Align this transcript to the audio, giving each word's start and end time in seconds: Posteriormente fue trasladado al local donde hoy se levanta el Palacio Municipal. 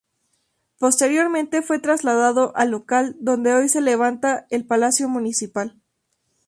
Posteriormente 0.79 1.61
fue 1.61 1.77
trasladado 1.77 2.53
al 2.55 2.71
local 2.71 3.15
donde 3.19 3.53
hoy 3.53 3.69
se 3.69 3.81
levanta 3.81 4.47
el 4.49 4.65
Palacio 4.65 5.07
Municipal. 5.07 5.79